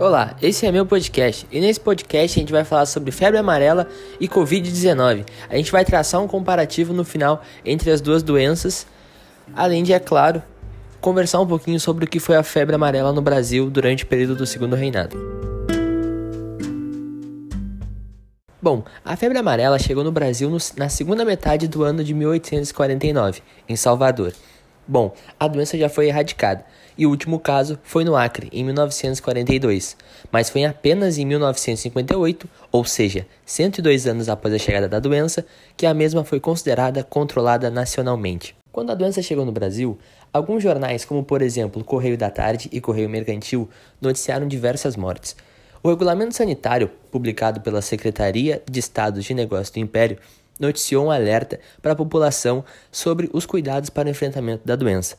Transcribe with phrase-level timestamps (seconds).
[0.00, 3.88] Olá, esse é meu podcast e nesse podcast a gente vai falar sobre febre amarela
[4.20, 5.26] e Covid-19.
[5.50, 8.86] A gente vai traçar um comparativo no final entre as duas doenças,
[9.56, 10.40] além de, é claro,
[11.00, 14.36] conversar um pouquinho sobre o que foi a febre amarela no Brasil durante o período
[14.36, 15.16] do Segundo Reinado.
[18.62, 23.42] Bom, a febre amarela chegou no Brasil no, na segunda metade do ano de 1849,
[23.68, 24.32] em Salvador.
[24.90, 26.64] Bom, a doença já foi erradicada
[26.96, 29.94] e o último caso foi no Acre, em 1942,
[30.32, 35.44] mas foi apenas em 1958, ou seja, 102 anos após a chegada da doença,
[35.76, 38.56] que a mesma foi considerada controlada nacionalmente.
[38.72, 39.98] Quando a doença chegou no Brasil,
[40.32, 43.68] alguns jornais, como por exemplo Correio da Tarde e Correio Mercantil,
[44.00, 45.36] noticiaram diversas mortes.
[45.82, 50.18] O regulamento sanitário, publicado pela Secretaria de Estado de Negócios do Império,
[50.58, 55.16] noticiou um alerta para a população sobre os cuidados para o enfrentamento da doença.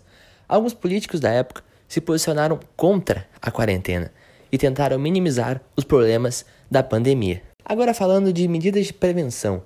[0.48, 4.12] Alguns políticos da época se posicionaram contra a quarentena
[4.52, 7.42] e tentaram minimizar os problemas da pandemia.
[7.64, 9.64] Agora, falando de medidas de prevenção.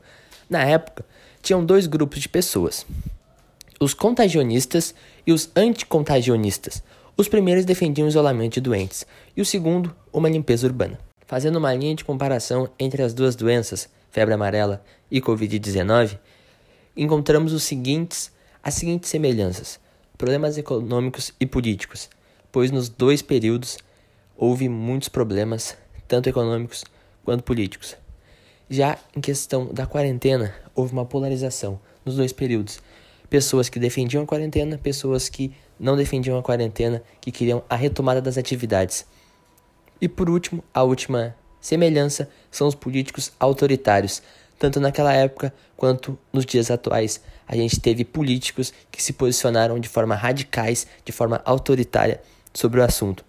[0.50, 1.06] Na época,
[1.42, 2.86] tinham dois grupos de pessoas:
[3.80, 4.94] os contagionistas
[5.26, 6.84] e os anticontagionistas.
[7.16, 9.06] Os primeiros defendiam o isolamento de doentes
[9.38, 11.00] e o segundo, uma limpeza urbana.
[11.28, 16.20] Fazendo uma linha de comparação entre as duas doenças, febre amarela e Covid-19,
[16.96, 19.80] encontramos os seguintes, as seguintes semelhanças:
[20.18, 22.10] problemas econômicos e políticos,
[22.52, 23.80] pois nos dois períodos
[24.38, 25.76] houve muitos problemas,
[26.08, 26.86] tanto econômicos
[27.26, 27.98] quanto políticos.
[28.70, 32.80] Já em questão da quarentena, houve uma polarização nos dois períodos.
[33.30, 38.22] Pessoas que defendiam a quarentena, pessoas que não defendiam a quarentena, que queriam a retomada
[38.22, 39.08] das atividades.
[40.00, 44.22] E por último, a última semelhança são os políticos autoritários.
[44.58, 49.90] Tanto naquela época quanto nos dias atuais, a gente teve políticos que se posicionaram de
[49.90, 52.22] forma radicais, de forma autoritária
[52.54, 53.26] sobre o assunto.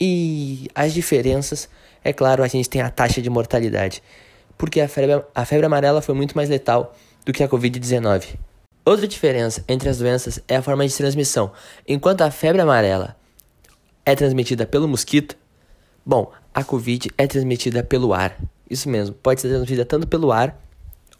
[0.00, 1.68] E as diferenças,
[2.02, 4.02] é claro, a gente tem a taxa de mortalidade,
[4.56, 8.36] porque a febre, a febre amarela foi muito mais letal do que a Covid-19.
[8.84, 11.52] Outra diferença entre as doenças é a forma de transmissão.
[11.86, 13.16] Enquanto a febre amarela
[14.04, 15.36] é transmitida pelo mosquito,
[16.04, 18.38] bom, a Covid é transmitida pelo ar.
[18.68, 20.58] Isso mesmo, pode ser transmitida tanto pelo ar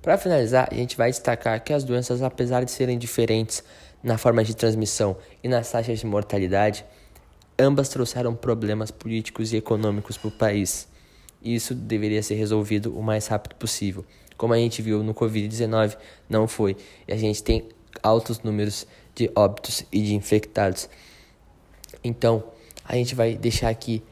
[0.00, 3.62] Para finalizar, a gente vai destacar que as doenças, apesar de serem diferentes
[4.02, 6.84] na forma de transmissão e nas taxas de mortalidade,
[7.58, 10.88] ambas trouxeram problemas políticos e econômicos para o país
[11.42, 14.04] e isso deveria ser resolvido o mais rápido possível.
[14.36, 15.96] Como a gente viu no Covid-19,
[16.28, 16.76] não foi.
[17.06, 17.68] E a gente tem
[18.02, 20.88] altos números de óbitos e de infectados.
[22.02, 22.42] Então,
[22.84, 24.02] a gente vai deixar aqui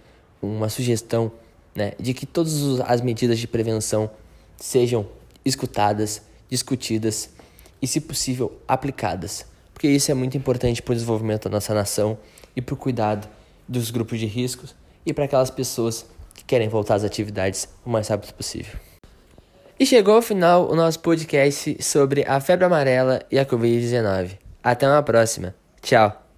[0.41, 1.33] uma sugestão
[1.75, 4.11] né, de que todas as medidas de prevenção
[4.57, 5.07] sejam
[5.45, 7.31] escutadas, discutidas
[7.81, 9.47] e, se possível, aplicadas.
[9.73, 12.19] Porque isso é muito importante para o desenvolvimento da nossa nação
[12.55, 13.29] e para o cuidado
[13.67, 14.75] dos grupos de riscos
[15.07, 16.07] e para aquelas pessoas
[16.51, 18.75] querem voltar às atividades o mais rápido possível.
[19.79, 24.33] E chegou ao final o nosso podcast sobre a febre amarela e a Covid-19.
[24.63, 25.55] Até uma próxima.
[25.81, 26.30] Tchau!